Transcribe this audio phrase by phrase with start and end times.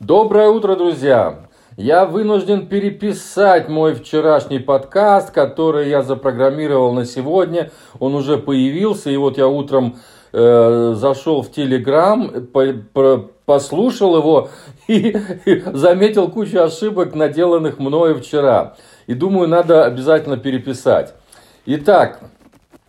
[0.00, 1.40] Доброе утро, друзья!
[1.76, 7.70] Я вынужден переписать мой вчерашний подкаст, который я запрограммировал на сегодня.
[7.98, 9.98] Он уже появился, и вот я утром
[10.32, 14.48] э, зашел в Телеграм, по, по, послушал его
[14.88, 18.76] и, и заметил кучу ошибок, наделанных мною вчера.
[19.06, 21.12] И думаю, надо обязательно переписать.
[21.66, 22.20] Итак,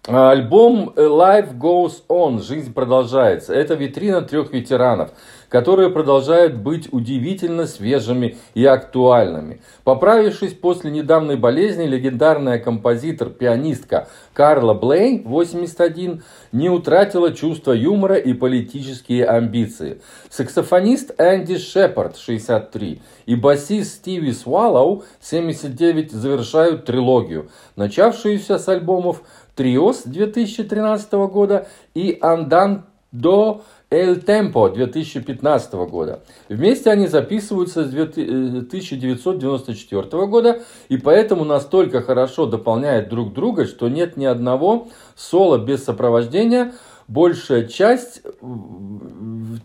[0.07, 3.53] альбом Life Goes On, жизнь продолжается.
[3.53, 5.11] Это витрина трех ветеранов
[5.51, 9.61] которые продолжают быть удивительно свежими и актуальными.
[9.83, 16.23] Поправившись после недавней болезни, легендарная композитор-пианистка Карла Блейн, 81,
[16.53, 20.01] не утратила чувство юмора и политические амбиции.
[20.29, 29.21] Саксофонист Энди Шепард, 63, и басист Стиви Сваллоу, 79, завершают трилогию, начавшуюся с альбомов
[29.57, 36.23] «Триос» 2013 года и «Андан до El Tempo 2015 года.
[36.47, 43.89] Вместе они записываются с 1994 э, года и поэтому настолько хорошо дополняют друг друга, что
[43.89, 46.71] нет ни одного соло без сопровождения.
[47.09, 48.21] Большая часть,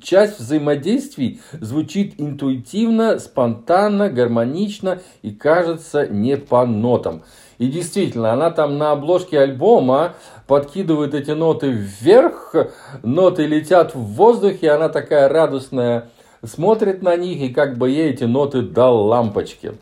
[0.02, 7.22] часть взаимодействий звучит интуитивно, спонтанно, гармонично и кажется не по нотам.
[7.58, 10.14] И действительно, она там на обложке альбома
[10.46, 12.54] подкидывает эти ноты вверх,
[13.02, 16.10] ноты летят в воздухе, она такая радостная,
[16.44, 19.72] смотрит на них и как бы ей эти ноты дал лампочки.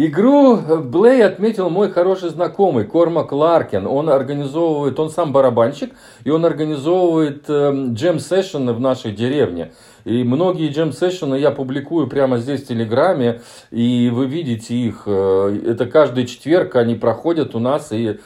[0.00, 3.84] Игру Блей отметил мой хороший знакомый Кормак Ларкин.
[3.84, 9.72] Он организовывает, он сам барабанщик, и он организовывает джем-сессионы в нашей деревне.
[10.04, 13.40] И многие джем-сессионы я публикую прямо здесь в Телеграме,
[13.72, 15.02] и вы видите их.
[15.06, 18.20] Э, это каждый четверг они проходят у нас, и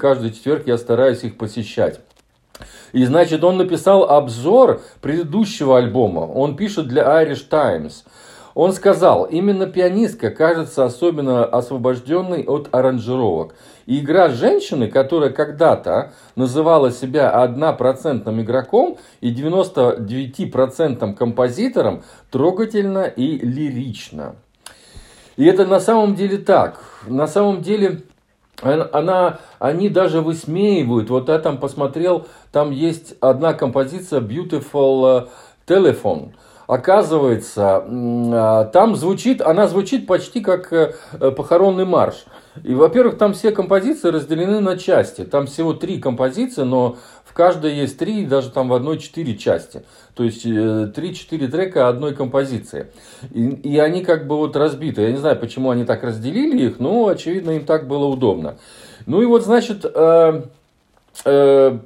[0.00, 2.00] каждый четверг я стараюсь их посещать.
[2.92, 6.20] И, значит, он написал обзор предыдущего альбома.
[6.20, 8.04] Он пишет для Irish Times.
[8.54, 13.54] Он сказал, именно пианистка кажется особенно освобожденной от аранжировок.
[13.86, 24.36] И игра женщины, которая когда-то называла себя однопроцентным игроком и 99% композитором, трогательно и лирично.
[25.36, 26.82] И это на самом деле так.
[27.06, 28.02] На самом деле
[28.60, 31.08] она, они даже высмеивают.
[31.08, 35.30] Вот я там посмотрел, там есть одна композиция Beautiful
[35.66, 36.32] Telephone–
[36.72, 40.94] оказывается, а, там звучит, она звучит почти как э,
[41.36, 42.24] похоронный марш.
[42.64, 45.24] И, во-первых, там все композиции разделены на части.
[45.24, 49.84] Там всего три композиции, но в каждой есть три, даже там в одной четыре части.
[50.14, 52.86] То есть э, три-четыре трека одной композиции.
[53.30, 55.02] И, и они как бы вот разбиты.
[55.02, 58.56] Я не знаю, почему они так разделили их, но, очевидно, им так было удобно.
[59.06, 60.42] Ну и вот, значит, э, Э,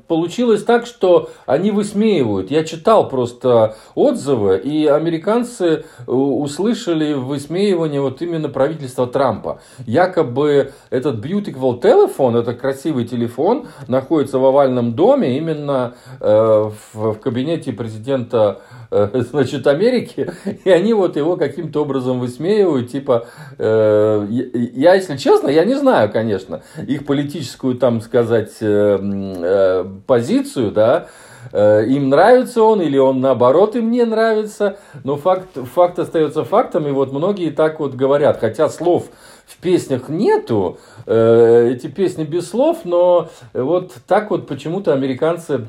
[0.07, 2.51] получилось так, что они высмеивают.
[2.51, 9.61] Я читал просто отзывы, и американцы э, услышали высмеивание вот именно правительства Трампа.
[9.87, 17.19] Якобы этот beautiful телефон, это красивый телефон, находится в овальном доме, именно э, в, в
[17.21, 18.61] кабинете президента
[18.91, 20.33] Э, значит, Америки,
[20.65, 23.27] и они вот его каким-то образом высмеивают, типа,
[23.59, 24.27] э,
[24.75, 28.99] я, если честно, я не знаю, конечно, их политическую, там, сказать, э,
[29.37, 31.09] э, позицию, да,
[31.53, 36.87] э, им нравится он или он наоборот им не нравится, но факт, факт остается фактом,
[36.87, 39.07] и вот многие так вот говорят, хотя слов
[39.47, 45.67] в песнях нету, э, эти песни без слов, но вот так вот почему-то американцы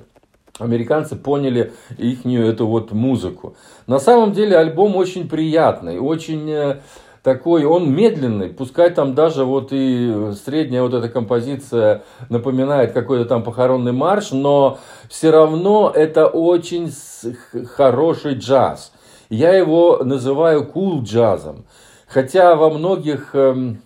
[0.60, 3.56] американцы поняли ихнюю эту вот музыку.
[3.86, 6.80] На самом деле альбом очень приятный, очень
[7.28, 13.44] такой, он медленный, пускай там даже вот и средняя вот эта композиция напоминает какой-то там
[13.44, 14.80] похоронный марш, но
[15.10, 16.90] все равно это очень
[17.76, 18.94] хороший джаз.
[19.30, 21.66] Я его называю кул cool джазом.
[22.08, 23.82] Хотя во многих эм,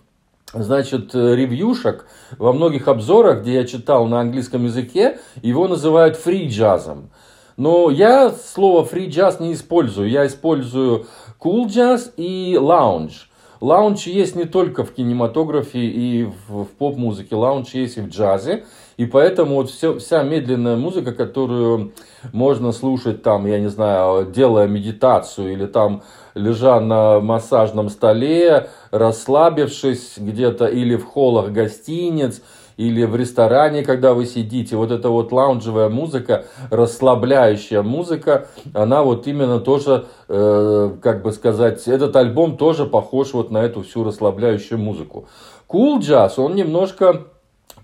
[0.52, 2.06] значит, ревьюшек,
[2.38, 7.10] во многих обзорах, где я читал на английском языке, его называют фри джазом.
[7.56, 10.08] Но я слово фри джаз не использую.
[10.08, 11.06] Я использую
[11.40, 13.31] cool jazz и lounge.
[13.62, 18.64] Лаунж есть не только в кинематографе и в, в поп-музыке, лаунж есть и в джазе.
[18.96, 21.92] И поэтому вот все, вся медленная музыка, которую
[22.32, 26.02] можно слушать там, я не знаю, делая медитацию или там
[26.34, 32.42] лежа на массажном столе, расслабившись где-то или в холлах гостиниц,
[32.76, 39.26] или в ресторане, когда вы сидите, вот эта вот лаунжевая музыка, расслабляющая музыка, она вот
[39.26, 44.78] именно тоже, э, как бы сказать, этот альбом тоже похож вот на эту всю расслабляющую
[44.78, 45.26] музыку.
[45.68, 47.24] Cool Jazz, он немножко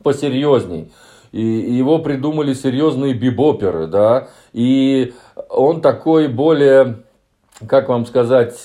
[0.02, 0.92] посерьезней.
[1.30, 5.12] И его придумали серьезные бибоперы, да, и
[5.50, 7.02] он такой более
[7.66, 8.64] как вам сказать,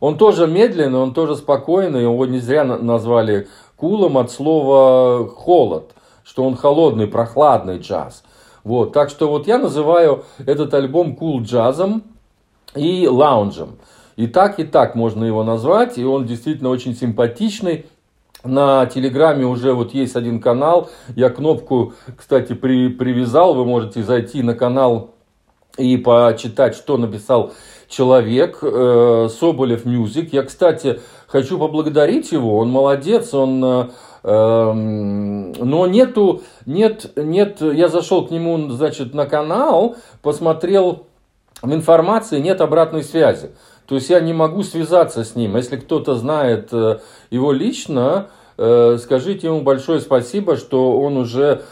[0.00, 3.48] он тоже медленный, он тоже спокойный, его не зря назвали
[3.82, 5.90] кулом от слова холод,
[6.22, 8.22] что он холодный, прохладный джаз.
[8.62, 12.04] Вот, так что вот я называю этот альбом кул cool джазом
[12.76, 13.78] и лаунжем.
[14.14, 17.86] И так, и так можно его назвать, и он действительно очень симпатичный.
[18.44, 24.44] На Телеграме уже вот есть один канал, я кнопку, кстати, при, привязал, вы можете зайти
[24.44, 25.10] на канал
[25.76, 27.52] и почитать, что написал
[27.92, 30.32] человек, э, Соболев Мюзик.
[30.32, 33.64] Я, кстати, хочу поблагодарить его, он молодец, он...
[33.64, 33.88] Э,
[34.24, 41.06] эм, но нету, нет, нет, я зашел к нему, значит, на канал, посмотрел
[41.60, 43.50] в информации, нет обратной связи.
[43.86, 45.56] То есть я не могу связаться с ним.
[45.56, 46.98] Если кто-то знает э,
[47.30, 51.62] его лично, скажите ему большое спасибо, что он уже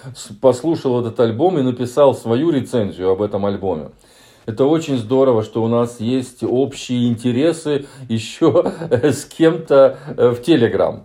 [0.40, 3.90] послушал этот альбом и написал свою рецензию об этом альбоме.
[4.50, 11.04] Это очень здорово, что у нас есть общие интересы еще с кем-то э, в Телеграм.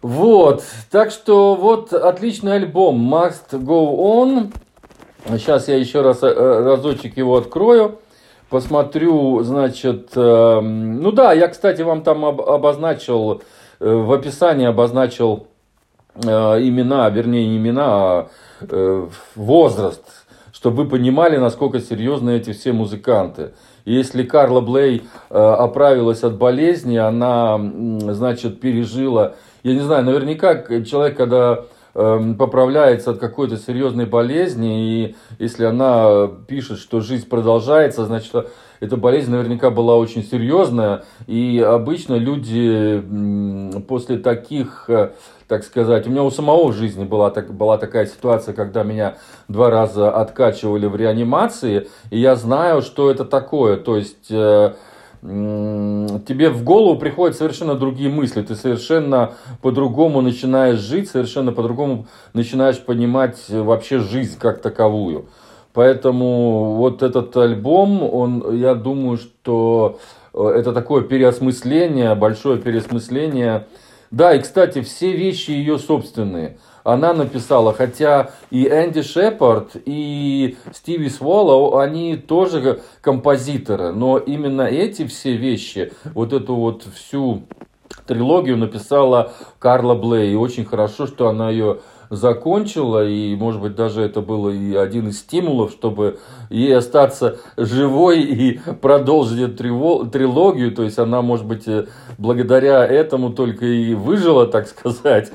[0.00, 4.54] Вот, так что вот отличный альбом Must Go On.
[5.38, 7.98] Сейчас я еще раз разочек его открою
[8.48, 13.42] посмотрю, значит, э, ну да, я, кстати, вам там об, обозначил,
[13.80, 15.48] э, в описании обозначил
[16.14, 18.28] э, имена, вернее, не имена, а
[18.60, 20.25] э, возраст,
[20.56, 23.52] чтобы вы понимали, насколько серьезны эти все музыканты.
[23.84, 27.60] если Карла Блей э, оправилась от болезни, она,
[28.14, 31.64] значит, пережила, я не знаю, наверняка человек, когда
[31.96, 38.34] поправляется от какой-то серьезной болезни, и если она пишет, что жизнь продолжается, значит,
[38.80, 43.02] эта болезнь наверняка была очень серьезная, и обычно люди
[43.88, 45.12] после таких, э,
[45.48, 49.16] так сказать, у меня у самого в жизни была, так, была такая ситуация, когда меня
[49.48, 54.74] два раза откачивали в реанимации, и я знаю, что это такое, то есть э,
[55.22, 59.32] тебе в голову приходят совершенно другие мысли, ты совершенно
[59.62, 65.26] по-другому начинаешь жить, совершенно по-другому начинаешь понимать вообще жизнь как таковую.
[65.76, 69.98] Поэтому вот этот альбом, он, я думаю, что
[70.32, 73.66] э, это такое переосмысление, большое переосмысление.
[74.16, 76.56] Да, и, кстати, все вещи ее собственные.
[76.84, 85.06] Она написала, хотя и Энди Шепард, и Стиви Своллоу, они тоже композиторы, но именно эти
[85.06, 87.42] все вещи, вот эту вот всю
[88.06, 90.32] трилогию написала Карла Блей.
[90.32, 91.78] И очень хорошо, что она ее
[92.10, 96.18] закончила, и, может быть, даже это было и один из стимулов, чтобы
[96.50, 101.86] ей остаться живой и продолжить эту трилогию, то есть она, может быть, э,
[102.18, 105.32] благодаря этому только и выжила, так сказать.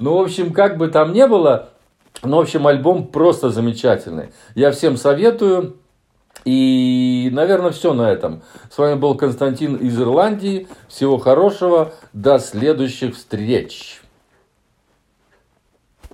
[0.00, 1.70] Ну, в общем, как бы там ни было,
[2.22, 4.30] ну, в общем, альбом просто замечательный.
[4.54, 5.76] Я всем советую.
[6.44, 8.42] И, наверное, все на этом.
[8.70, 10.68] С вами был Константин из Ирландии.
[10.88, 11.92] Всего хорошего.
[12.12, 14.03] До следующих встреч.